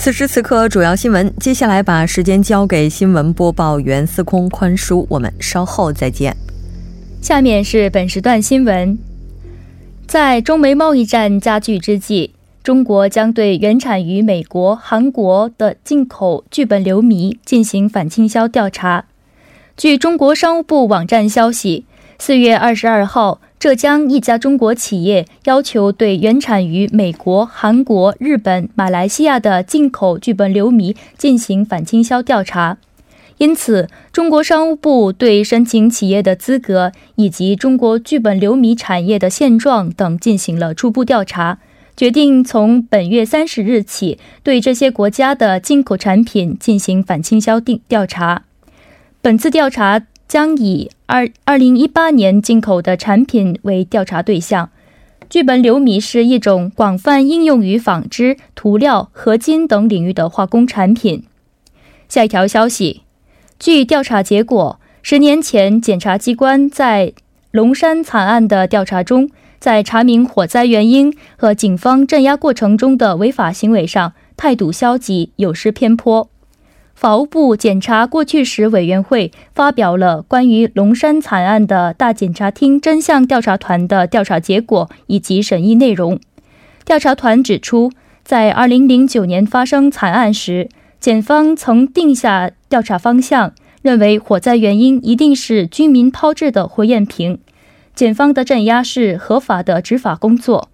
[0.00, 1.30] 此时此刻，主要新闻。
[1.38, 6.34] 接下来把时间交给新闻播报员司空宽叔，我们稍后再见。
[7.20, 8.98] 下面是本时段新闻。
[10.06, 12.30] 在中美贸易战加剧之际，
[12.62, 19.04] 中国将对原产于美国、韩国的进口剧本流迷进行反倾销调查。
[19.76, 21.84] 据中国商务部网站消息，
[22.18, 23.42] 四月二十二号。
[23.60, 32.78] 浙江一家中国企业要求对原产于美国、韩国、日本、马来西亚的进口聚苯流醚进行反倾销调查，
[33.36, 41.58] 因此，中国商务部对申请企业的资格以及中国聚苯流迷产业的现状等进行了初步调查，
[41.94, 48.44] 决定从本月三十日起对这些国家的进口产品进行反倾销定调查。
[49.20, 50.06] 本次调查。
[50.30, 54.70] 将以二二零一八年进口的产品为调查对象。
[55.28, 61.24] 聚苯硫醚是一种广泛应用于纺织、涂料、合金等领域的化工产品。
[62.08, 63.02] 下一条消息，
[63.58, 67.12] 据调查结果，十年前检察机关在
[67.50, 76.28] 龙山惨案的调查中，在查明火灾原因和警方镇压过程中的违法行为上，态度消极，有失偏颇。
[77.00, 86.20] 法务部检察过去时委员会发表了关于龙山惨案的大检察厅真相调查团的调查结果以及审议内容。
[86.84, 87.90] 调查团指出，
[88.22, 90.68] 在2009年发生惨案时，
[91.00, 97.38] 检方曾定下调查方向，认为火灾原因一定是居民抛掷的火焰瓶，
[97.94, 100.68] 检方的镇压是合法的执法工作。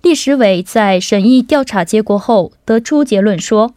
[0.00, 3.74] 历史委在审议调查结果后得出结论说。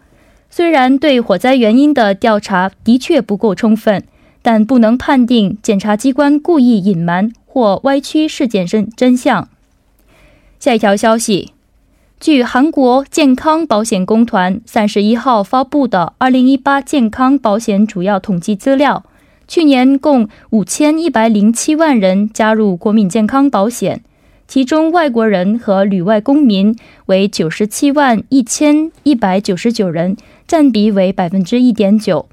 [0.56, 4.03] 虽然对火灾原因的调查的确不够充分，
[4.44, 9.50] 但不能判定检察机关故意隐瞒或歪曲事件真真相。
[10.59, 11.53] 下一条消息，
[12.19, 19.03] 据韩国健康保险公团三十一号发布的二零一八健康保险主要统计资料，
[19.47, 24.03] 去年共五千一百零七万人加入国民健康保险。
[24.46, 26.78] 其中，外国人和旅外公民
[27.08, 30.16] 为九十七万一千一百九十九人，
[30.53, 32.28] 占比为百分之一点九。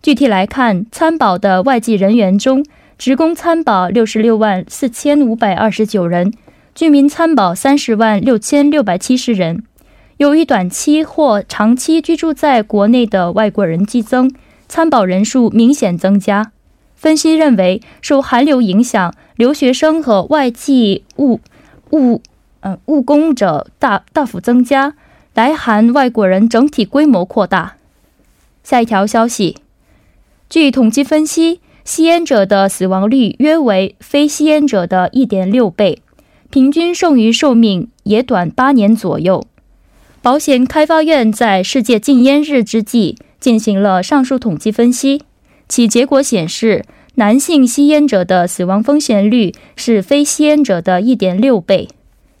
[0.00, 2.64] 具体来看，参保的外籍人员中，
[2.96, 6.32] 职工参保六十六万四千五百二十九人，
[6.74, 9.62] 居民参保三十万六千六百七十人。
[10.16, 14.32] 由于短期或长期居住在国内的外国人激增，
[14.66, 16.52] 参保人数明显增加。
[16.94, 21.40] 分析认为，受寒流影响，留学生和外籍务
[21.90, 22.22] 务
[22.60, 24.94] 嗯务工者大大幅增加，
[25.40, 27.76] 来韩外国人整体规模扩大。
[28.62, 29.56] 下一条消息，
[30.50, 36.02] 据统计分析，吸烟者的死亡率约为非吸烟者的一点六倍，
[36.50, 39.46] 平均剩余寿命也短八年左右。
[40.20, 45.22] 保险开发院在世界禁烟日之际进行了上述统计分析。
[45.70, 51.88] 其结果显示，男性吸烟者的死亡风险率是非吸烟者的一点六倍。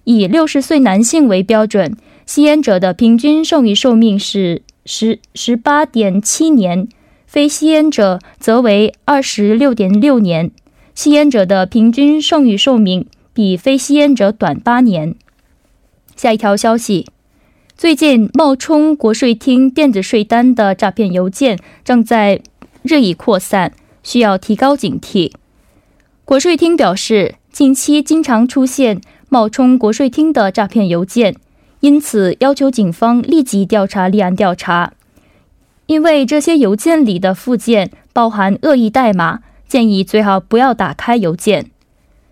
[0.04, 1.96] 以六十岁男性为标准，
[2.30, 6.86] 吸烟者的平均剩余寿命是十十八点七年，
[7.26, 10.52] 非吸烟者则为二十六点六年。
[10.94, 15.16] 吸烟者的平均剩余寿命比非吸烟者短八年。
[16.14, 17.08] 下一条消息。
[17.76, 22.40] 最近冒充国税厅电子税单的诈骗邮件正在。
[22.82, 23.72] 日益扩散，
[24.04, 25.32] 需要提高警惕。
[26.24, 31.34] 国税厅表示，近期经常出现冒充国税厅的诈骗邮件，
[31.80, 34.92] 因此要求警方立即调查立案调查。
[35.86, 41.70] 因为这些邮件里的附件包含恶意代码，建议最好不要打开邮件。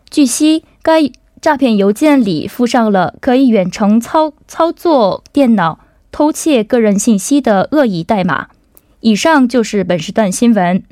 [0.09, 1.11] 据悉，该
[1.41, 5.81] 诈骗邮件里附上了可以远程操操作电脑、
[6.13, 8.49] 偷窃个人信息的恶意代码。
[9.01, 10.83] 以上就是本时段新闻。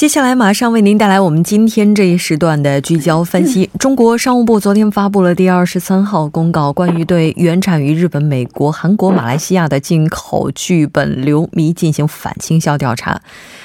[0.00, 3.68] 接下来马上为您带来我们今天这一时段的聚焦分析。
[3.78, 13.20] 中国商务部昨天发布了第二十三号公告，关于对原产于日本、美国、韩国、马来西亚的进口剧本流迷进行反倾销调查。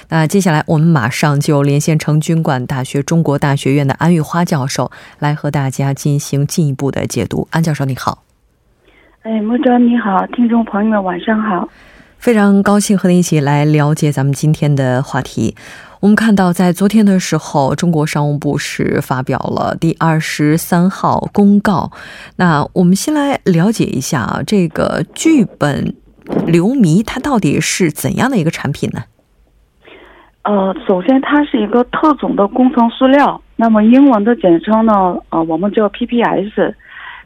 [0.09, 7.47] 那接下来我们马上就连线成军馆大学中国大学院的安玉花教授，来和大家进行进一步的解读。
[7.51, 8.23] 安教授，你好。
[9.21, 11.69] 哎，木哲你好，听众朋友们晚上好。
[12.17, 15.55] 非常高兴和您一起来了解咱们今天的话题。
[16.01, 21.91] 我们看到，在昨天的时候，中国商务部是发表了第二十三号公告。
[22.35, 25.95] 那我们先来了解一下啊，这个剧本
[26.45, 29.03] 流迷它到底是怎样的一个产品呢？
[30.43, 36.73] 呃，首先它是一个特种的工程塑料，那么英文的简称呢，呃，我们叫 PPS。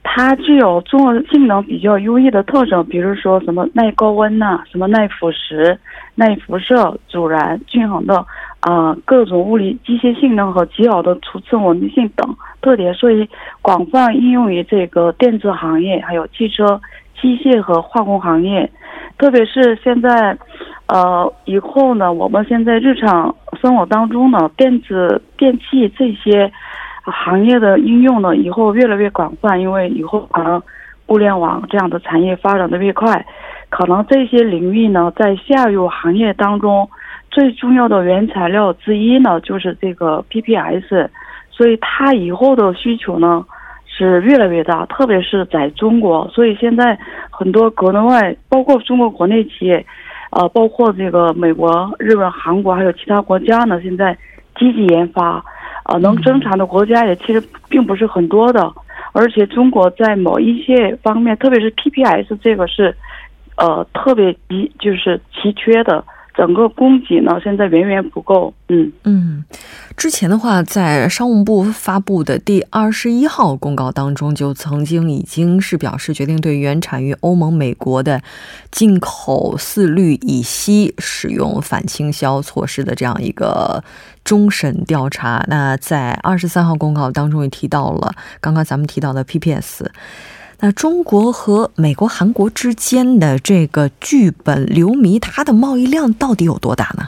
[0.02, 5.78] 它具有综合性能比较优异的特征，比如说什么耐高温呐，什么耐腐蚀、
[6.16, 8.26] 耐辐射、阻燃、均衡的
[8.62, 13.28] 啊各种物理机械性能和极好的储存稳定性等特点，所以
[13.62, 16.80] 广泛应用于这个电子行业、还有汽车、
[17.22, 18.70] 机械和化工行业。
[19.18, 20.38] 特别是现在，
[20.88, 26.52] 呃，以后呢，我们现在日常生活当中呢，电子电器这些。
[27.06, 30.62] 行业的应用呢，以后越来越广泛，因为以后可能
[31.08, 33.26] 物联网这样的产业发展的越快，
[33.70, 36.88] 可能这些领域呢，在下游行业当中
[37.32, 41.08] 最重要的原材料之一呢，就是这个 PPS，
[41.52, 43.46] 所以它以后的需求呢
[43.86, 46.98] 是越来越大，特别是在中国，所以现在
[47.30, 49.86] 很多国内外，包括中国国内企业，
[50.32, 54.18] 呃，包括这个美国、日本、韩国还有其他国家呢，现在
[54.58, 55.44] 积极研发。
[55.84, 58.72] 啊，能生产的国家也其实并不是很多的，
[59.12, 62.96] 而且中国在某一些方面，特别是 PPS 这个是，
[63.58, 66.04] 呃，特别急，就是奇缺的。
[66.40, 68.54] 整个供给呢，现在远远不够。
[68.70, 69.44] 嗯嗯，
[69.98, 78.22] 之前的话，在商务部发布的第二十一号公告当中，就曾经已经是表示决定对原产于欧盟、美国的
[78.72, 83.84] 进口四氯乙烯使用反倾销措施的这样一个
[84.24, 85.44] 终审调查。
[85.50, 89.86] 那在二十三号公告当中也提到了刚刚咱们提到的 PPS。
[90.62, 97.08] 那中国和美国、韩国之间的这个剧本流迷，它的贸易量到底有多大呢？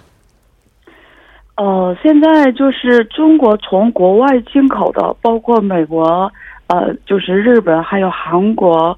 [1.55, 6.31] 呃，现在就是中国从国外进口的，包括美国、
[6.67, 8.97] 呃，就是日本还有韩国，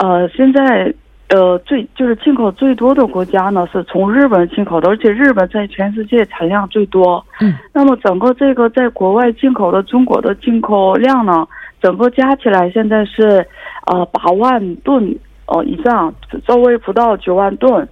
[0.00, 0.92] 呃，现在
[1.28, 7.24] 呃最就是进口最多的国家呢，是从日本进口的，而且日本在全世界产量最多。
[7.40, 11.46] 嗯，那么整个这个在国外进口的中国的进口量呢，
[11.84, 13.46] 整个加起来现在是。
[13.86, 15.14] 呃，八万吨
[15.44, 16.10] 哦以上，
[16.46, 17.86] 稍微不到九万吨，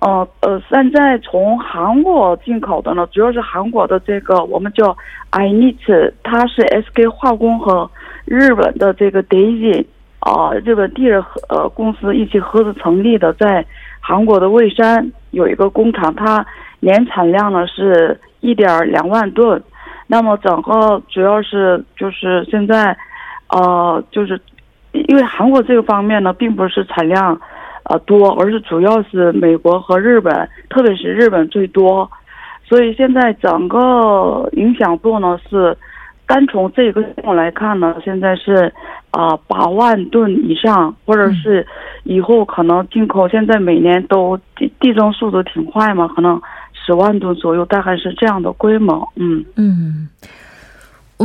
[0.00, 4.96] 呃呃，现在从韩国进口的呢，主要是韩国的这个我们叫
[5.32, 5.92] i n i t
[6.22, 7.90] 它是 SK 化工和
[8.24, 9.84] 日本的这个 Daisy
[10.20, 13.62] 啊，日本地热呃公司一起合资成立的，在
[14.00, 16.46] 韩国的蔚山有一个工厂，它
[16.80, 19.62] 年产量呢是一点两万吨，
[20.06, 22.96] 那么整个主要是就是现在，
[23.54, 24.38] 呃，就是。
[25.08, 27.36] 因为韩国这个方面呢，并不是产量，
[27.82, 32.08] 呃多，而是主要是美国和日本，特别是日本最多，
[32.62, 35.76] 所以现在整个影响度呢是，
[36.28, 38.72] 单从这个项目来看呢，现在是
[39.10, 41.66] 啊八万吨以上，或者是
[42.04, 46.40] 以后可能进口，现在每年都递递增速度挺快嘛，可能
[46.72, 50.08] 十万吨左右，大概是这样的规模，嗯嗯。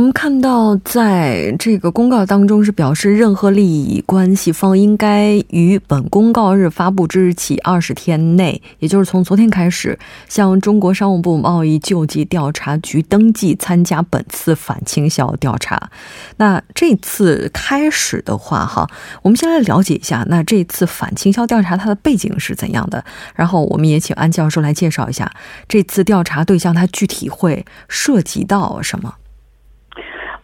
[0.00, 15.90] 我们看到，在这个公告当中是表示，任何利益关系方应该于本公告日发布之日起二十天内，也就是从昨天开始，向中国商务部贸易救济调查局登记参加本次反倾销调查。
[16.38, 18.88] 那这次开始的话，哈，
[19.20, 23.04] 我们先来了解一下，那这次反倾销调查它的背景是怎样的？
[23.34, 25.30] 然后，我们也请安教授来介绍一下
[25.68, 29.16] 这次调查对象，它具体会涉及到什么？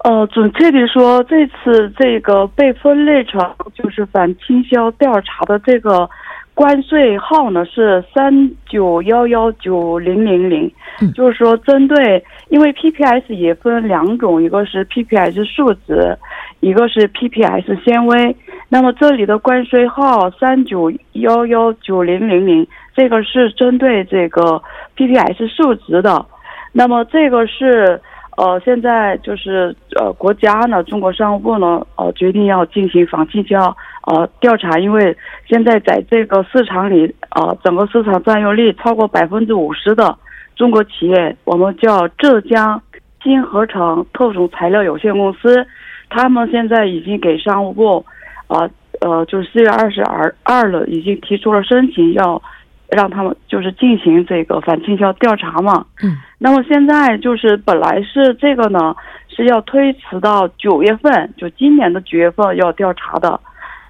[0.06, 3.40] 呃，准确的说，这次这个被分类成
[3.74, 6.08] 就是反倾销调查的这个
[6.54, 10.72] 关税号呢是三九幺幺九零零零，
[11.12, 16.16] 就是说针对，因为 PPS 也分两种，一个是 PPS 树脂，
[16.60, 18.36] 一个是 PPS 纤维。
[18.68, 24.62] 那么这里的关税号三九幺幺九零零零，这个是针对这个
[24.96, 26.24] PPS 数值的。
[26.70, 28.00] 那么这个是
[28.36, 33.74] 呃，现在就是呃，国家呢，中国商务部呢，呃，决定要进行反倾销
[34.06, 35.16] 呃调查，因为
[35.48, 40.14] 现在在这个市场里，呃，整个市场占有率超过百分之五十的
[40.54, 42.80] 中国企业，我们叫浙江
[43.22, 45.66] 新合成特种材料有限公司，
[46.10, 48.04] 他们现在已经给商务部，
[48.48, 48.68] 呃
[49.00, 52.42] 呃，就是四月二十二二了，已经提出了申请要。
[52.88, 55.84] 让他们就是进行这个反倾销调查嘛。
[56.02, 56.16] 嗯。
[56.38, 58.94] 那么现在就是本来是这个呢
[59.28, 63.40] 是要推迟到九月份，就今年的九月份要调查的。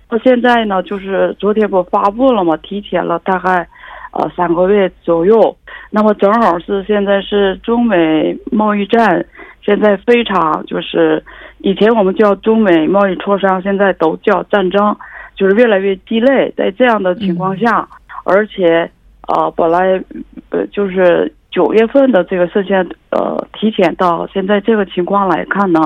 [0.08, 3.66] 那现在呢，就是昨天不发布了嘛，提前了大概
[4.12, 5.56] 呃三个月左右。
[5.90, 9.24] 那么正好是现在是中美贸易战，
[9.62, 11.22] 现在非常就是
[11.58, 14.96] 以前我们叫中美贸易磋商，现在都叫战争，
[15.34, 16.52] 就是越来越激烈。
[16.56, 17.86] 在这样的情况下。
[18.26, 18.90] 而且，
[19.28, 20.02] 呃，本来，
[20.50, 25.80] 呃，就是九月份的这个事件，呃，提前到现在这个情况来看呢，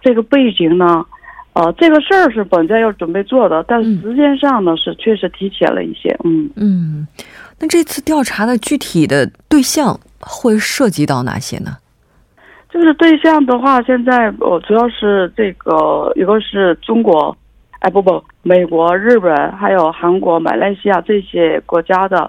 [0.00, 1.04] 这个背景呢，
[1.52, 7.06] 呃，这个事儿是本在要准备做的，但时间上呢是确实提前了一些，嗯嗯。
[7.60, 11.76] 那这次调查的具体的对象会涉及到哪些呢？
[12.70, 17.36] 就是对象的话，现在我，主要是这个一个是中国。
[17.80, 22.28] 哎不不，美国、日本还有韩国、马来西亚这些国家的，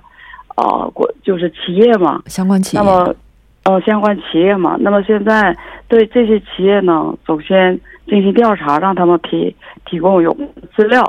[0.57, 2.83] 呃，国就是企业嘛，相关企业。
[2.83, 3.15] 那么，
[3.63, 10.31] 呃，相关企业嘛，那么现在对这些企业呢，首先进行调查，让他们提提供有
[10.75, 11.03] 资料，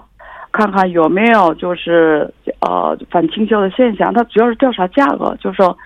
[0.53, 4.11] 看看有没有就是呃反倾销的现象。
[4.11, 5.77] 它主要是调查价格，就是说，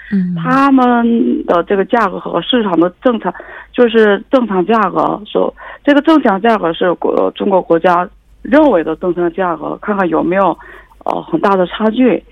[0.40, 3.34] 他们的这个价格和市场的正常，
[3.73, 8.08] 就是正常价格，说这个正常价格是国中国国家。
[8.44, 10.56] 认为的正常价格，看看有没有，
[11.04, 12.22] 呃，很大的差距，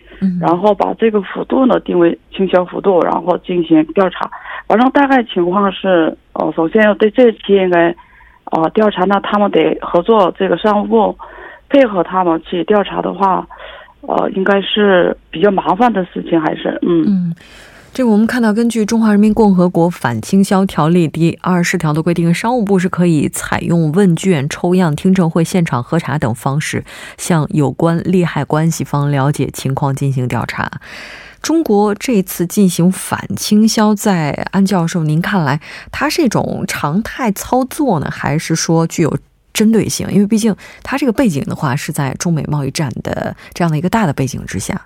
[0.41, 4.31] 然后把这个幅度呢定为倾销幅度，然后进行调查。
[4.69, 7.95] 反正大概情况是，呃，首先要对这期应该，
[8.53, 11.19] 呃，调查呢，他们得合作这个商务部，
[11.71, 13.47] 配合他们去调查的话，
[14.03, 17.35] 呃，应该是比较麻烦的事情，还是嗯。
[17.95, 26.87] 这个我们看到，根据《中华人民共和国反倾销条例》第二十条的规定，商务部是可以采用问卷、抽样、听证会、现场核查等方式，
[27.19, 30.81] 向有关利害关系方了解情况进行调查。
[31.43, 39.19] 中国这次进行反倾销，在安教授您看来，它是一种常态操作呢，还是说具有
[39.53, 40.11] 针对性？
[40.11, 44.81] 因为毕竟它这个背景的话，是在中美贸易战的这样的一个大的背景之下。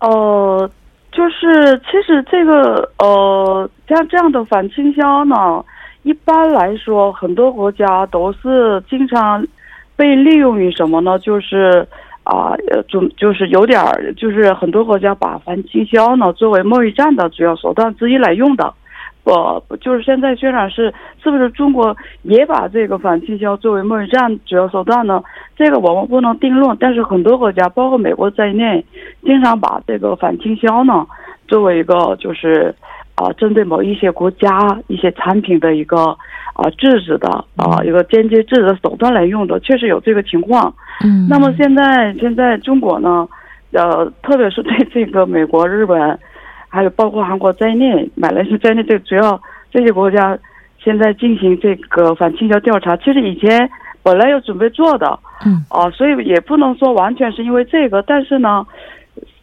[0.00, 0.68] 呃。
[1.12, 5.62] 就是，其实这个呃，像这样的反倾销呢，
[6.02, 9.46] 一般来说，很多国家都是经常
[9.94, 11.18] 被利用于什么呢？
[11.18, 11.86] 就是
[12.24, 12.56] 啊，
[12.88, 18.72] 就就是有点儿，就是很多国家把反倾销呢作为贸易战的主要手段之一来用的。
[19.24, 25.22] 不，就是现在虽然是是不是中国也把这个反倾销作为贸易战主要手段呢？
[25.54, 26.76] 这个我们不能定论。
[26.80, 28.84] 但是很多国家，包括美国在内，
[29.22, 31.06] 经常把这个反倾销呢
[31.46, 32.74] 作为一个就是
[33.14, 34.50] 啊，针对某一些国家
[34.88, 35.98] 一些产品的一个
[36.54, 40.74] 啊制止的啊一个间接制止的手段来用的，确实有这个情况。
[41.04, 41.28] 嗯。
[41.28, 43.28] 那么现在现在中国呢，
[43.70, 46.18] 呃，特别是对这个美国、日本。
[46.72, 49.38] 还有包括韩国在内，马来西亚在内，这主要
[49.70, 50.38] 这些国家
[50.82, 52.96] 现在进行这个反倾销调查。
[52.96, 53.68] 其实以前
[54.02, 58.66] 本来要准备做的，嗯，哦，所以也不能说完全是因为这个，但是呢，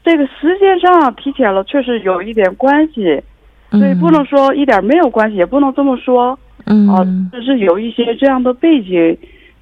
[0.04, 3.22] 这个时间上提前了，确实有一点关系，
[3.70, 9.16] 所以不能说一点没有关系，也不能这么说，嗯，啊，就是有一些这样的背景，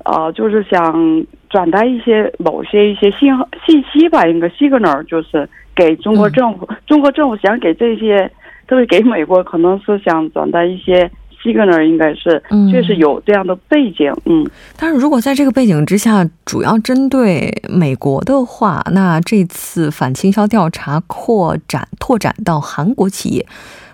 [0.06, 5.50] 啊，就是想转达一些某些一些信号信息吧，应该 signal 就是。
[5.78, 8.30] 给中国政府，中国政府想给这些，
[8.68, 11.10] 特别给美国，可能是想转达一些
[11.44, 12.42] signal，应该是，
[12.72, 14.44] 确实有这样的背景，嗯。
[14.80, 23.46] 但是如果在这个背景之下，主要针对美国的话，那这次反倾销调查扩展拓展到韩国企业，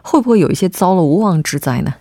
[0.01, 1.91] 会不会有一些遭了无妄之灾呢？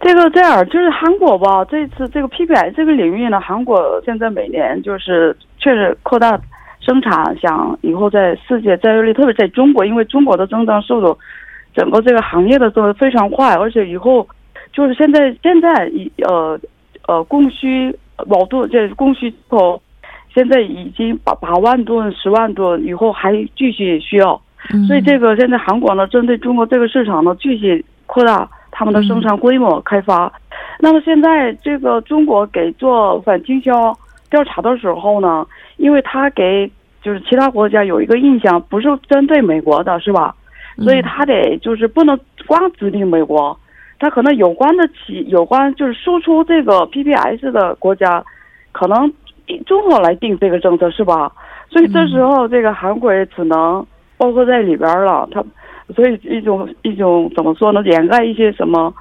[0.00, 6.40] 这个这样，就是韩国吧，这次这个 PPI 这个领域呢，韩国现在每年就是确实扩大。
[6.84, 11.16] 生产想以后在世界占有率，特别在中国，因为中国的增长速度，
[11.74, 14.28] 整个这个行业的增长非常快，而且以后
[14.72, 16.60] 就是现在现在已呃
[17.08, 19.80] 呃供需矛盾，这供需头
[20.34, 24.40] 现在已经八八万吨、十万吨，以后还继续需要，
[24.86, 30.30] 所以这个现在韩国呢，针对中国这个市场呢，继续扩大他们的生产规模开发。
[30.80, 33.96] 那么现在这个中国给做反倾销
[34.34, 36.68] 调查的时候呢，因为他给
[37.00, 40.34] 就是其他国家有一个印象，不是针对美国的，是吧？
[40.78, 43.56] 所以他得就是不能光指定美国，
[44.00, 48.24] 他可能有关的企有关就是输出这个 PPS 的国家，
[48.72, 49.12] 可能
[49.66, 51.30] 中国来定这个政策，是吧？
[51.70, 53.86] 所以这时候这个韩国也只能
[54.16, 55.44] 包括在里边了，他。
[55.94, 57.82] 所以一种一种怎么说呢？
[57.82, 58.92] 掩盖一些什么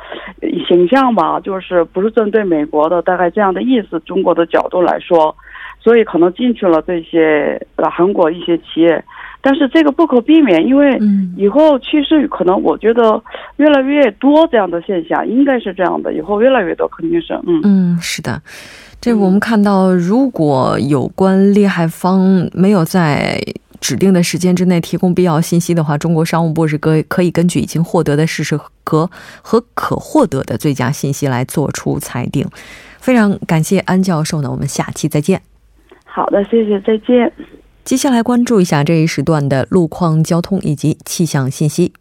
[0.67, 3.97] 形象吧，就是不是针对美国的，大概这样的意思。
[4.01, 5.33] 中国的角度来说，
[5.79, 9.01] 所以可能进去了这些呃韩国一些企业，
[9.41, 10.99] 但是这个不可避免，因为
[11.37, 13.23] 以后趋势可能我觉得
[13.55, 16.13] 越来越多这样的现象，应该是这样的。
[16.13, 18.41] 以后越来越多，肯定是嗯嗯是的。
[18.99, 23.39] 这我们看到，如果有关利害方没有在。
[23.83, 29.09] 指定的时间之内提供必要信息的话，中国商务部是可可以根据已经获得的事实和
[29.41, 32.47] 和可获得的最佳信息来做出裁定。
[32.99, 35.41] 非常感谢安教授呢，我们下期再见。
[36.05, 37.29] 好的，谢谢，再见。
[37.83, 41.91] 接下来关注一下这一时段的路况、交通以及气象信息。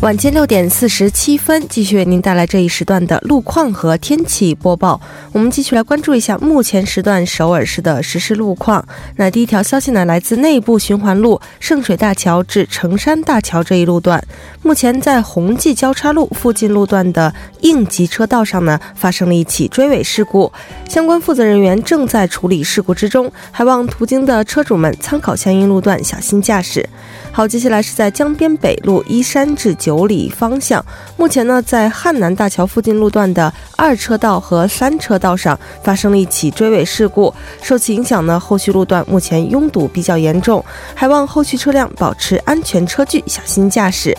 [0.00, 5.00] 晚间六点四十七分，继续为您带来这一时段的路况和天气播报。
[5.32, 8.86] 我们继续来关注一下目前时段首尔市的实时路况。
[9.16, 14.24] 那第一条消息呢，来自内部循环路圣水大桥至成山大桥这一路段，
[14.62, 20.52] 目前在红记交叉路附近路段的应急车道上呢，发生了一起追尾事故，
[20.88, 26.88] 相关负责人员正在处理事故之中，还望途经的车主们参考相应路段，小心驾驶。
[27.30, 30.84] 好，接下来是在江边北路依山至九里方向，
[31.16, 37.32] 目前呢，在汉南大桥附近路段的二车道和三车道上发生了一起追尾事故，
[37.62, 40.64] 受此影响呢，后续路段目前拥堵比较严重，
[40.96, 44.16] 还望后续车辆保持安全车距，小心驾驶。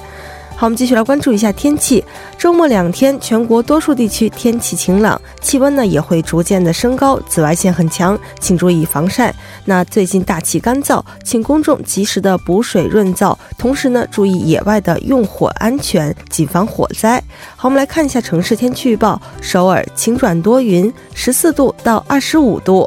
[0.59, 2.03] 好，我们继续来关注一下天气。
[2.37, 9.33] 周末两天，全国多数地区天气晴朗，气温呢也会逐渐的升高，紫外线很强，请注意防晒。
[9.63, 17.23] 那最近大气干燥，请公众及时的补水润燥，同时呢注意野外的用火安全，谨防火灾。
[17.55, 22.85] 好，我们来看一下城市天气预报：首尔晴转多云，十四度到二十五度。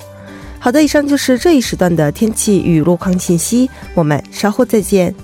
[0.58, 5.14] 好的，以上就是这一时段的天气与路况信息，我们稍后再见。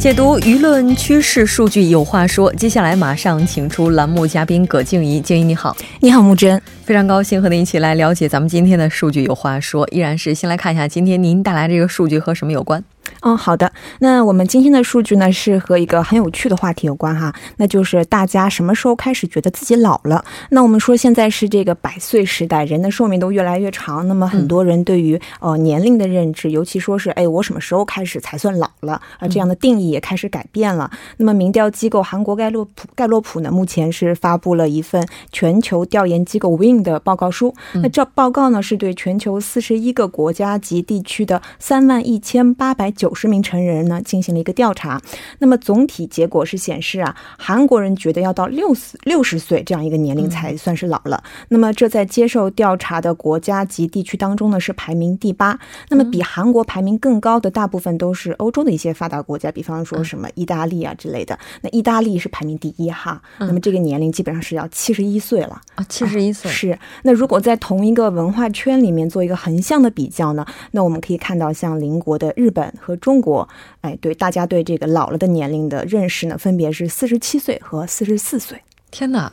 [0.00, 5.20] 解读舆论趋势数据有话说，接下来马上请出栏目嘉宾葛静怡。
[5.20, 9.86] 静怡你好，你好木真，非常高兴和您一起来了解咱们今天的数据有话说。
[9.92, 12.82] 依然是先来看一下今天您带来这个数据和什么有关。
[13.20, 13.72] 嗯，好的。
[13.98, 20.24] 那我们今天的数据呢，是和一个很有趣的话题有关哈，那就是大家什么时候开始觉得自己老了？
[20.50, 29.28] 那我们说现在是这个百岁时代，人的寿命都越来越长，那么很多人对于呃年龄的认知，尤其说是哎我什么时候开始才算老了啊？
[29.28, 30.90] 这样的定义也开始改变了。
[31.18, 37.54] 那么民调机构韩国盖洛普盖洛普呢，目前是发布了一份全球调研机构 Win 的报告书。
[37.74, 43.14] 那这报告呢，是对全球四十一个国家及地区的三万一千八百九。
[43.20, 44.98] 十名成人呢进行了一个调查，
[45.40, 51.22] 那么总体结果是显示啊，韩国人觉得要到六十六十岁这样一个年龄才算是老了。
[51.48, 55.58] 那么这在接受调查的国家及地区当中呢是排名第八。
[55.90, 61.38] 那么比韩国排名更高的大部分都是欧洲的一些发达国家，比方说什么意大利啊之类的。
[61.60, 63.20] 那意大利是排名第一哈。
[63.38, 66.78] 那么这个年龄基本上是要七十一岁了啊，七十一岁是。
[67.02, 73.48] 那如果在同一个文化圈里面做一个横向的比较呢，那我们可以看到像邻国的日本和和中国，
[73.82, 78.60] 哎，对，大家对这个老了的年龄的认识呢，分别是四十七岁和四十四岁。
[78.90, 79.30] 天哪！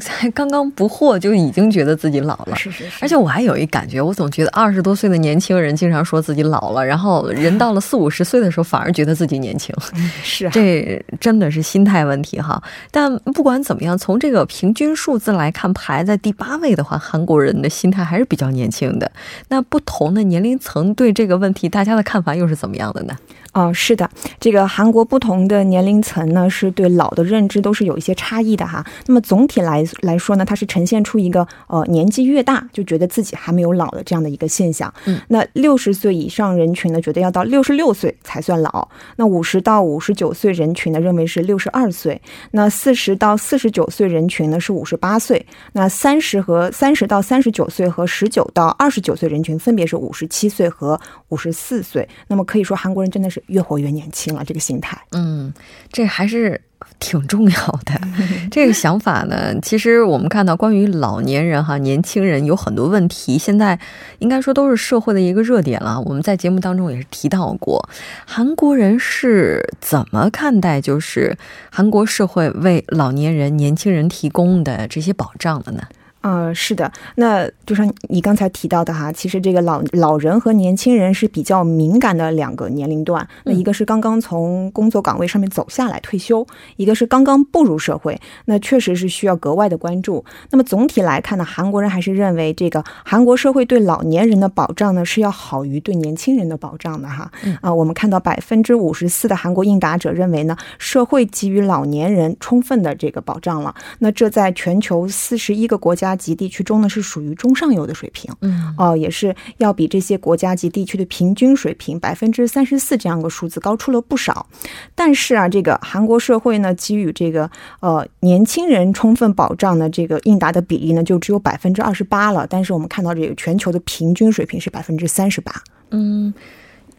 [0.00, 2.98] 才 刚刚不惑就已经觉得自己老了，是是是。
[3.00, 9.74] 而且我还有一感觉，我总觉得二十多岁的年轻人经常说自己老了，然后人到了四五十岁的时候反而觉得自己年轻。
[10.22, 12.62] 是，啊这真的是心态问题哈。
[12.90, 19.10] 但不管怎么样，从这个平均数字来看，排在第八位的话，韩国人的心态还是比较年轻的。
[19.48, 23.16] 那不同的年龄层对这个问题，大家的看法又是怎么样的呢？
[23.54, 28.84] 哦，是的，这个韩国不同的年龄层呢，是对老的认知都是有一些差异的哈。
[29.06, 34.92] 那么总体来来说呢，它是呈现出一个呃年纪越大就觉得自己还没有老的这样的一个现象。
[35.04, 45.38] 嗯，那六十岁以上人群呢，觉得要到六十六岁才算老；那五十到五十九岁人群呢，认为是六十二岁；那四十到四十九岁人群呢是五十八岁；
[45.74, 52.08] 那三十和三十到三十九岁和十九到二十九岁人群分别是五十七岁和五十四岁。
[52.26, 53.43] 那么可以说，韩国人真的是。
[53.46, 55.52] 越活越年轻了，这个心态，嗯，
[55.92, 56.60] 这还是
[56.98, 58.00] 挺重要的。
[58.50, 63.78] 这个想法呢，其实我们看到关于老年人哈、年轻人有很多问题，现在
[64.18, 66.00] 应该说都是社会的一个热点了。
[66.00, 67.88] 我们在节目当中也是提到过，
[68.26, 71.36] 韩国人是怎么看待就是
[71.70, 75.82] 韩国社会为老年人、年轻人提供的这些保障的呢？
[76.24, 83.28] 呃，是的，那就像你刚才提到的哈，其实这个老老人和年轻人是比较敏感的两个年龄段。
[83.44, 90.24] 那一个是刚刚从工作岗位上面走下来退休，一个是刚刚步入社会，那确实是需要格外的关注。
[90.48, 97.30] 那么总体来看呢，韩国人还是认为这个韩国社会对老年人的保障呢是要好于对年轻人的保障的哈。
[97.60, 103.74] 啊，我们看到百分之五十四的韩国应答者认为呢，社会给予老年人充分的这个保障了。
[103.98, 106.13] 那这在全球四十一个国家。
[106.14, 114.46] 及地区中呢是属于中上游的水平，嗯，哦，也是要比这些国家级地区的平均水平百分之三十四这样个数字高出了不少。
[114.94, 117.50] 但是啊，这个韩国社会呢给予这个
[117.80, 122.46] 呃年轻人充分保障的这个应答的比例呢就只有百分之二十八了。
[122.48, 125.52] 但是我们看到这个全球的平均水平是百分之三十八。
[125.90, 126.32] 嗯，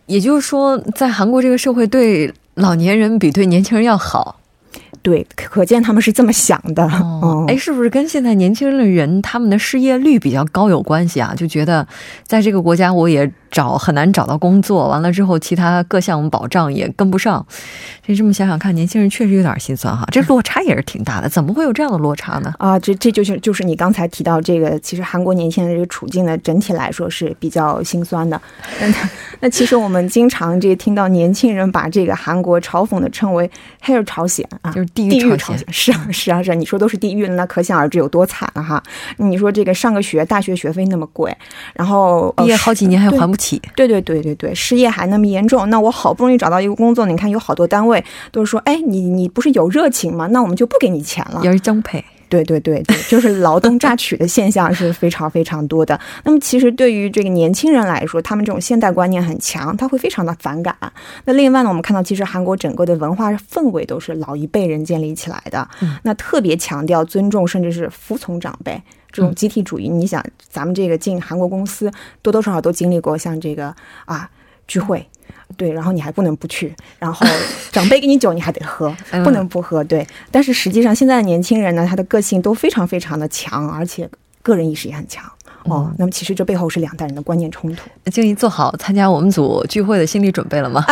[0.05, 4.39] 也就是说，在韩国这个社会对老年人比对年轻人要好。
[5.05, 6.83] 对，可见他们是这么想的。
[7.21, 11.35] 哦，哎，是不是跟现在年轻人的人他们的失业率比较高有关系啊？
[11.37, 11.87] 就觉得
[12.25, 13.31] 在这个国家我也。
[13.51, 17.45] 找很难找到工作，完了之后其他各项保障也跟不上，
[18.05, 20.05] 这这么想想看，年轻人确实有点心酸哈。
[20.11, 22.53] 这落差也是挺大的，怎么会有这样的落差呢？
[22.57, 28.41] 啊，这这就是就是你刚才提到这个，其实韩国年轻人的这个处境呢，整体来说是比较心酸的。
[28.81, 28.93] 那
[29.39, 33.49] 那其实我们经常这个听到年轻人把这个韩国嘲讽的称为
[33.85, 35.63] ““hair 朝鲜”啊，就是地狱朝鲜。
[35.71, 38.81] 是啊是啊是，你说都是地狱了，那可想而知有多惨了哈。
[39.17, 41.35] 你说这个上个学大学学费那么贵，
[41.75, 43.61] 然后毕业好几年还还不起。
[43.75, 50.27] 对对对对对，失业还那么严重，那我好不容易找到一个工作，你看有好多单位都是说，哎，你你不是有热情吗？
[50.31, 51.41] 那我们就不给你钱了。
[51.43, 52.03] 也是增配。
[52.29, 55.99] 对对对对，就是劳动榨取的现象是非常非常多的。
[56.23, 60.75] 那么其实对于这个年轻人来说，他们这种现代观念很强，他会非常的反感。
[61.25, 65.67] 那另外呢，我们看到其实韩国整个的文化氛围都是老一辈人建立起来的，
[66.03, 68.81] 那特别强调尊重，甚至是服从长辈。
[69.11, 71.89] 这种集体主义，你想，咱们这个进韩国公司，
[72.21, 74.29] 多多少少都经历过像这个啊
[74.67, 75.07] 聚会，
[75.57, 77.25] 对，然后你还不能不去，然后
[77.71, 80.05] 长辈给你酒你还得喝， 不能不喝，对。
[80.31, 84.09] 但是实际上，现在的年轻人呢，他的个性都非常非常的强，而且
[84.41, 85.23] 个人意识也很强
[85.63, 85.91] 哦。
[85.97, 87.89] 那么其实这背后是两代人的观念冲突。
[88.11, 90.83] 静怡做好参加我们组聚会的心理准备了吗？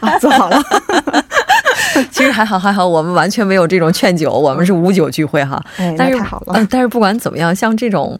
[0.00, 0.62] 啊， 做好了。
[2.18, 5.64] 其实还好，还好，我们完全没有这种劝酒，我们是无酒聚会哈。
[5.96, 6.54] 但是太好了。
[6.56, 8.18] 嗯，但是不管怎么样，像这种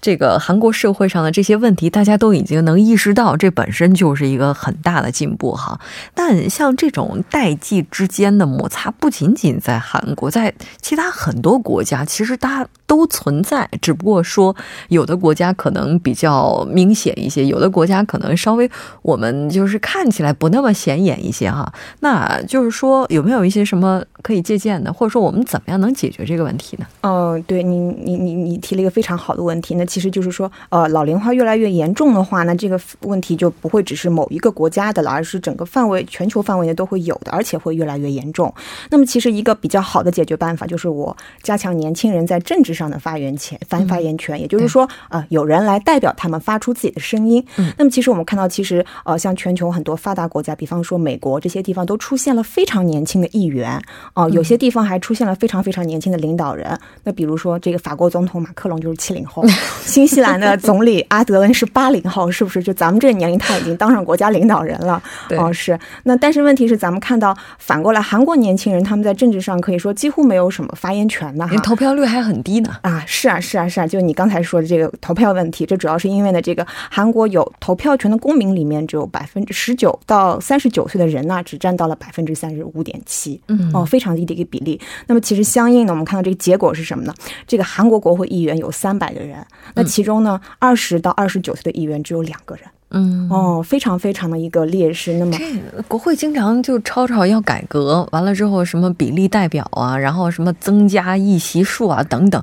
[0.00, 5.80] 这个韩国社会上的这些问题，大家都已经能意识到，这本身就是一个很大的进步哈。
[6.14, 14.54] 但像这种代际之间的摩擦，不仅仅在韩国，在其他很多国家，其实大家都存在，只不过说
[14.90, 18.70] 有的国家可能比较明显一些，有的国家可能稍微
[19.02, 21.72] 我们就是看起来不那么显眼一些哈。
[21.98, 23.00] 那就是说。
[23.10, 26.86] 有没有有一些什么可以借鉴的，或者说我们怎么样能解决这个问题呢？
[27.02, 29.74] 嗯，对你，你你你提了一个非常好的问题。
[29.74, 38.52] 那其实就是说，呃，老龄化越来越严重的话，那这个问题就不会只是某一个国家的了，而是整个范围、全球范围内都会有的，而且会越来越严重。
[38.88, 47.44] 那么，其实一个比较好的解决办法就是我加强年轻人在政治上的发言权、发发言权，也就是说，呃，有人来代表他们发出自己的声音。
[47.56, 53.00] 嗯，那么其实我们看到，其实呃，像全球很多发达国家，比方说美国这些地方，都出现了非常年。
[53.00, 53.82] 轻的议员
[54.14, 56.78] 哦，有些地方还出现了非常非常年轻的领导人。
[57.04, 59.44] 那比如说，这个法国总统马克龙就是七零后，
[59.86, 62.62] 新西兰的总理阿德恩是八零后，是不是？
[62.62, 65.02] 就咱们这个年龄，他已经当上国家领导人了。
[65.38, 65.78] 哦，是。
[66.04, 72.76] 那但是问题是，咱们看到反过来，韩国年轻人他们在政治上可以说几乎没有什么发言权的，连投票率还很低呢。
[72.82, 73.86] 啊，是啊，是啊，是啊。
[73.86, 83.00] 就你刚才说的这个投票问题，这主要是因为呢，这个韩国有投票权的公民里面，只有百分之十九到三十九岁的人呢，只占到了百分之三十五点。
[83.06, 84.80] 七，嗯，哦，非常低的一个比例。
[85.06, 87.14] 那么其实相应的，我们看到这个结果是什么呢？
[87.46, 92.64] 这个韩国国会议员有三百个人，那其中呢，二十到二十九岁的议员只有两个人。
[92.90, 95.12] 嗯哦，非常非常的一个劣势。
[95.14, 102.42] 那么这国会经常就吵吵要改革，完了之后什么比例代表啊，然后什么增加议席数啊等等，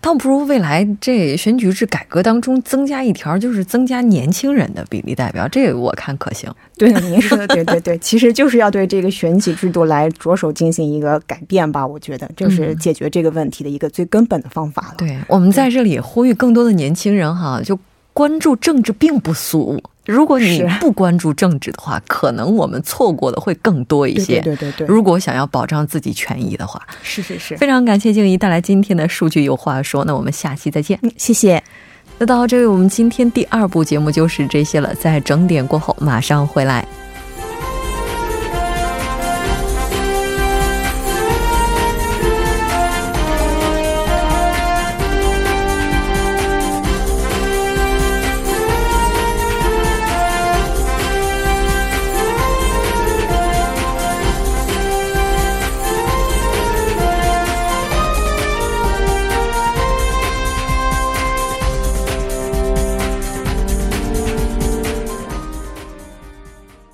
[0.00, 6.50] 倒不如未来这选举制改革当中增加一条，就是增加年轻人的比例代表，这我看可行。
[6.76, 11.86] 对，您说的对对对，其实就是要对这个选举制度来着手进行一个改变吧。
[11.86, 14.94] 我觉得这是解决这个问题的一个最根本的方法了。
[14.98, 17.78] 对，我们在这里呼吁更多的年轻人哈，就。
[18.16, 24.40] 关注政治并不俗，如果你不关注政治的话，可能我们错过的会更多一些。
[24.40, 24.86] 对对对。
[24.86, 27.54] 如果想要保障自己权益的话，是是是。
[27.58, 30.98] 非常感谢静怡带来今天的数据有话说，那我们下期再见。
[31.02, 31.62] 嗯，谢谢。
[32.16, 36.88] 那到这里，我们今天第二部节目就是这些了，在整点过后马上回来。